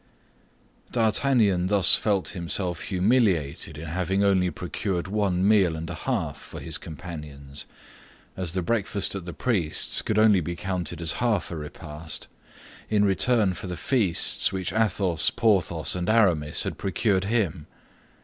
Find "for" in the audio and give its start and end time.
6.39-6.59, 13.53-13.67